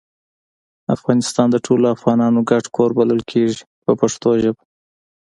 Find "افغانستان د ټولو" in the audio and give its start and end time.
0.95-1.85